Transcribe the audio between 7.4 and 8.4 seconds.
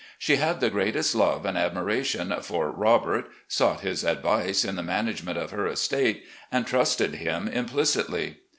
implicitly.